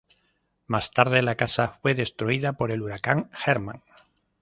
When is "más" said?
0.65-0.89